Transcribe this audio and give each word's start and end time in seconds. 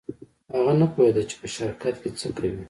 هغه 0.53 0.73
نه 0.81 0.87
پوهېده 0.93 1.23
چې 1.29 1.35
په 1.41 1.47
شرکت 1.55 1.95
کې 2.01 2.09
څه 2.19 2.27
کوي. 2.37 2.59